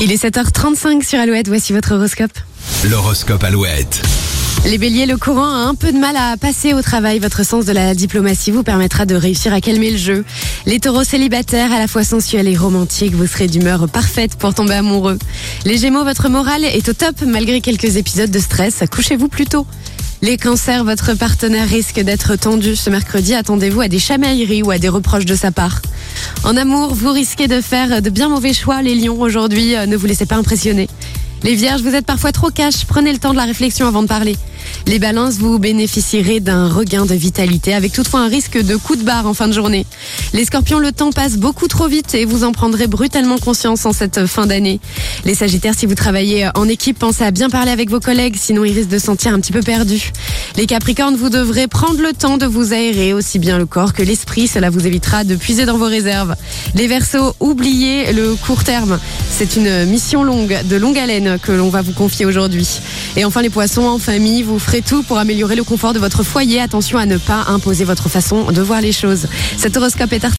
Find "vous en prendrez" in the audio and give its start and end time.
42.24-42.88